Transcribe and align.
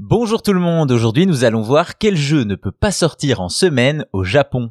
Bonjour 0.00 0.42
tout 0.42 0.52
le 0.52 0.60
monde, 0.60 0.92
aujourd'hui 0.92 1.26
nous 1.26 1.42
allons 1.42 1.60
voir 1.60 1.98
quel 1.98 2.14
jeu 2.14 2.44
ne 2.44 2.54
peut 2.54 2.70
pas 2.70 2.92
sortir 2.92 3.40
en 3.40 3.48
semaine 3.48 4.06
au 4.12 4.22
Japon. 4.22 4.70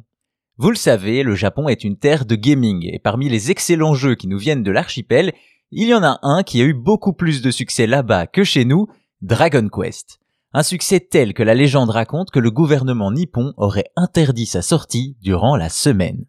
Vous 0.56 0.70
le 0.70 0.76
savez, 0.76 1.22
le 1.22 1.34
Japon 1.34 1.68
est 1.68 1.84
une 1.84 1.98
terre 1.98 2.24
de 2.24 2.34
gaming 2.34 2.88
et 2.90 2.98
parmi 2.98 3.28
les 3.28 3.50
excellents 3.50 3.92
jeux 3.92 4.14
qui 4.14 4.26
nous 4.26 4.38
viennent 4.38 4.62
de 4.62 4.70
l'archipel, 4.70 5.34
il 5.70 5.86
y 5.86 5.92
en 5.92 6.02
a 6.02 6.18
un 6.22 6.42
qui 6.42 6.62
a 6.62 6.64
eu 6.64 6.72
beaucoup 6.72 7.12
plus 7.12 7.42
de 7.42 7.50
succès 7.50 7.86
là-bas 7.86 8.26
que 8.26 8.42
chez 8.42 8.64
nous, 8.64 8.86
Dragon 9.20 9.68
Quest. 9.68 10.18
Un 10.54 10.62
succès 10.62 10.98
tel 10.98 11.34
que 11.34 11.42
la 11.42 11.54
légende 11.54 11.90
raconte 11.90 12.30
que 12.30 12.40
le 12.40 12.50
gouvernement 12.50 13.12
nippon 13.12 13.52
aurait 13.58 13.90
interdit 13.96 14.46
sa 14.46 14.62
sortie 14.62 15.18
durant 15.20 15.56
la 15.56 15.68
semaine. 15.68 16.24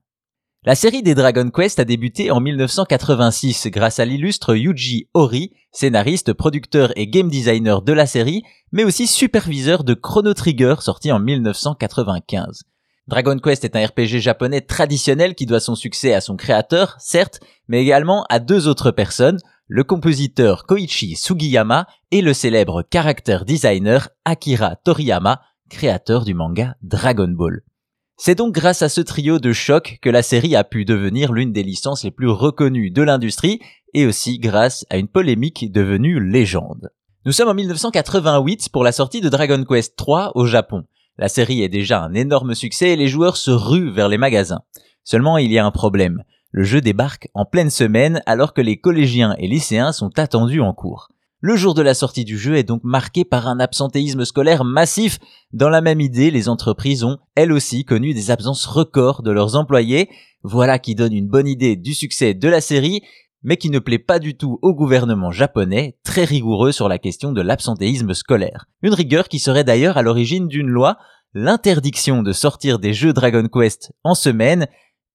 La 0.69 0.75
série 0.75 1.01
des 1.01 1.15
Dragon 1.15 1.49
Quest 1.49 1.79
a 1.79 1.83
débuté 1.83 2.29
en 2.29 2.39
1986 2.39 3.69
grâce 3.71 3.97
à 3.97 4.05
l'illustre 4.05 4.53
Yuji 4.53 5.09
Ori, 5.15 5.51
scénariste, 5.71 6.31
producteur 6.33 6.91
et 6.95 7.07
game 7.07 7.27
designer 7.27 7.81
de 7.81 7.91
la 7.91 8.05
série, 8.05 8.43
mais 8.71 8.83
aussi 8.83 9.07
superviseur 9.07 9.83
de 9.83 9.95
Chrono 9.95 10.31
Trigger 10.35 10.75
sorti 10.79 11.11
en 11.11 11.17
1995. 11.17 12.65
Dragon 13.07 13.39
Quest 13.39 13.65
est 13.65 13.75
un 13.75 13.83
RPG 13.83 14.19
japonais 14.19 14.61
traditionnel 14.61 15.33
qui 15.33 15.47
doit 15.47 15.59
son 15.59 15.73
succès 15.73 16.13
à 16.13 16.21
son 16.21 16.35
créateur, 16.35 16.97
certes, 16.99 17.39
mais 17.67 17.81
également 17.81 18.27
à 18.29 18.37
deux 18.37 18.67
autres 18.67 18.91
personnes, 18.91 19.39
le 19.67 19.83
compositeur 19.83 20.67
Koichi 20.67 21.15
Sugiyama 21.15 21.87
et 22.11 22.21
le 22.21 22.35
célèbre 22.35 22.83
character 22.93 23.39
designer 23.43 24.09
Akira 24.23 24.75
Toriyama, 24.75 25.41
créateur 25.71 26.25
du 26.25 26.35
manga 26.35 26.75
Dragon 26.83 27.29
Ball. 27.29 27.63
C'est 28.21 28.35
donc 28.35 28.53
grâce 28.53 28.81
à 28.81 28.89
ce 28.89 28.99
trio 28.99 29.39
de 29.39 29.53
chocs 29.53 29.97
que 30.01 30.09
la 30.09 30.23
série 30.23 30.53
a 30.53 30.65
pu 30.65 30.83
devenir 30.83 31.31
l'une 31.31 31.53
des 31.53 31.63
licences 31.63 32.03
les 32.03 32.11
plus 32.11 32.27
reconnues 32.27 32.91
de 32.91 33.01
l'industrie 33.01 33.61
et 33.93 34.05
aussi 34.05 34.39
grâce 34.39 34.85
à 34.89 34.97
une 34.97 35.07
polémique 35.07 35.71
devenue 35.71 36.19
légende. 36.19 36.89
Nous 37.23 37.31
sommes 37.31 37.47
en 37.47 37.53
1988 37.53 38.71
pour 38.73 38.83
la 38.83 38.91
sortie 38.91 39.21
de 39.21 39.29
Dragon 39.29 39.63
Quest 39.63 39.95
3 39.95 40.33
au 40.35 40.45
Japon. 40.45 40.83
La 41.17 41.29
série 41.29 41.63
est 41.63 41.69
déjà 41.69 42.03
un 42.03 42.13
énorme 42.13 42.55
succès 42.55 42.89
et 42.89 42.97
les 42.97 43.07
joueurs 43.07 43.37
se 43.37 43.51
ruent 43.51 43.93
vers 43.93 44.09
les 44.09 44.17
magasins. 44.17 44.63
Seulement 45.05 45.37
il 45.37 45.49
y 45.49 45.57
a 45.57 45.65
un 45.65 45.71
problème. 45.71 46.23
Le 46.51 46.63
jeu 46.63 46.81
débarque 46.81 47.29
en 47.33 47.45
pleine 47.45 47.69
semaine 47.69 48.21
alors 48.25 48.53
que 48.53 48.59
les 48.59 48.81
collégiens 48.81 49.33
et 49.37 49.47
lycéens 49.47 49.93
sont 49.93 50.19
attendus 50.19 50.59
en 50.59 50.73
cours. 50.73 51.07
Le 51.41 51.55
jour 51.55 51.73
de 51.73 51.81
la 51.81 51.93
sortie 51.93 52.25
du 52.25 52.37
jeu 52.37 52.57
est 52.57 52.65
donc 52.65 52.81
marqué 52.83 53.23
par 53.23 53.47
un 53.47 53.61
absentéisme 53.61 54.25
scolaire 54.25 54.65
massif. 54.65 55.19
Dans 55.53 55.69
la 55.69 55.79
même 55.79 56.01
idée, 56.01 56.31
les 56.31 56.49
entreprises 56.49 57.05
ont, 57.05 57.17
elles 57.35 57.53
aussi, 57.53 57.85
connu 57.85 58.13
des 58.13 58.29
absences 58.29 58.65
records 58.65 59.23
de 59.23 59.31
leurs 59.31 59.55
employés. 59.55 60.09
Voilà 60.43 60.79
qui 60.79 60.95
donne 60.95 61.13
une 61.13 61.29
bonne 61.29 61.47
idée 61.47 61.77
du 61.77 61.93
succès 61.93 62.33
de 62.33 62.49
la 62.49 62.59
série, 62.59 63.03
mais 63.41 63.55
qui 63.55 63.69
ne 63.69 63.79
plaît 63.79 63.99
pas 63.99 64.19
du 64.19 64.35
tout 64.35 64.59
au 64.61 64.73
gouvernement 64.75 65.31
japonais, 65.31 65.97
très 66.03 66.25
rigoureux 66.25 66.73
sur 66.73 66.89
la 66.89 66.97
question 66.97 67.31
de 67.31 67.41
l'absentéisme 67.41 68.13
scolaire. 68.13 68.65
Une 68.81 68.93
rigueur 68.93 69.29
qui 69.29 69.39
serait 69.39 69.63
d'ailleurs 69.63 69.95
à 69.95 70.01
l'origine 70.01 70.49
d'une 70.49 70.67
loi, 70.67 70.97
l'interdiction 71.33 72.21
de 72.21 72.33
sortir 72.33 72.79
des 72.79 72.93
jeux 72.93 73.13
Dragon 73.13 73.47
Quest 73.47 73.93
en 74.03 74.13
semaine. 74.13 74.67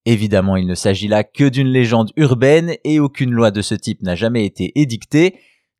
Évidemment, 0.06 0.56
il 0.56 0.66
ne 0.66 0.75
s'agit 0.75 1.09
là 1.09 1.22
que 1.22 1.50
d'une 1.50 1.69
légende 1.69 2.12
urbaine 2.16 2.77
et 2.83 2.98
aucune 2.98 3.33
loi 3.33 3.50
de 3.50 3.61
ce 3.61 3.75
type 3.75 4.00
n'a 4.00 4.14
jamais 4.14 4.47
été 4.47 4.72
édictée. 4.75 5.34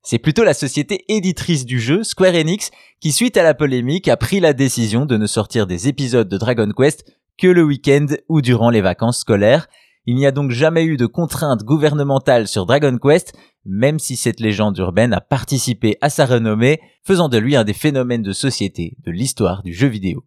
C'est 0.07 0.19
plutôt 0.19 0.45
la 0.45 0.53
société 0.53 1.07
éditrice 1.09 1.65
du 1.65 1.81
jeu, 1.81 2.05
Square 2.05 2.35
Enix, 2.35 2.71
qui 3.01 3.11
suite 3.11 3.39
à 3.39 3.43
la 3.43 3.55
polémique 3.55 4.07
a 4.07 4.19
pris 4.19 4.39
la 4.39 4.53
décision 4.53 5.07
de 5.07 5.17
ne 5.17 5.27
sortir 5.27 5.67
des 5.67 5.89
épisodes 5.89 6.29
de 6.29 6.37
Dragon 6.37 6.71
Quest 6.77 7.11
que 7.39 7.47
le 7.47 7.65
week-end 7.65 8.07
ou 8.29 8.43
durant 8.43 8.69
les 8.69 8.83
vacances 8.83 9.21
scolaires. 9.21 9.67
Il 10.05 10.17
n'y 10.17 10.27
a 10.27 10.31
donc 10.31 10.51
jamais 10.51 10.85
eu 10.85 10.99
de 10.99 11.07
contraintes 11.07 11.65
gouvernementales 11.65 12.49
sur 12.49 12.67
Dragon 12.67 12.99
Quest, 12.99 13.33
même 13.65 13.99
si 13.99 14.17
cette 14.17 14.41
légende 14.41 14.77
urbaine 14.77 15.15
a 15.15 15.23
participé 15.23 15.97
à 16.03 16.11
sa 16.11 16.27
renommée, 16.27 16.81
faisant 17.03 17.31
de 17.31 17.39
lui 17.39 17.57
un 17.57 17.65
des 17.65 17.73
phénomènes 17.73 18.23
de 18.23 18.33
société 18.33 18.99
de 19.07 19.11
l'histoire 19.11 19.63
du 19.63 19.73
jeu 19.73 19.89
vidéo. 19.89 20.27